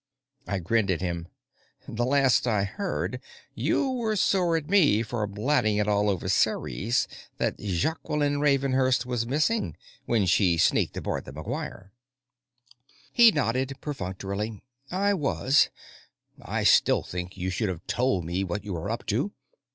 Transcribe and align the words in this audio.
I 0.47 0.57
grinned 0.57 0.89
at 0.89 0.99
him. 1.01 1.27
"The 1.87 2.07
last 2.07 2.47
I 2.47 2.63
heard, 2.63 3.21
you 3.53 3.91
were 3.91 4.15
sore 4.15 4.57
at 4.57 4.67
me 4.67 5.03
for 5.03 5.27
blatting 5.27 5.77
it 5.77 5.87
all 5.87 6.09
over 6.09 6.27
Ceres 6.27 7.07
that 7.37 7.59
Jaqueline 7.59 8.39
Ravenhurst 8.41 9.05
was 9.05 9.27
missing, 9.27 9.77
when 10.07 10.25
she 10.25 10.57
sneaked 10.57 10.97
aboard 10.97 11.25
McGuire." 11.25 11.91
He 13.13 13.31
nodded 13.31 13.77
perfunctorily. 13.79 14.63
"I 14.89 15.13
was. 15.13 15.69
I 16.41 16.63
still 16.63 17.03
think 17.03 17.37
you 17.37 17.51
should 17.51 17.69
have 17.69 17.85
told 17.85 18.25
me 18.25 18.43
what 18.43 18.63
you 18.65 18.73
were 18.73 18.89
up 18.89 19.05
to. 19.05 19.33